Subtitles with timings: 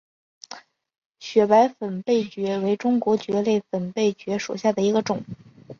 [1.19, 5.23] 雪白粉背蕨为中国蕨科粉背蕨属下的一个种。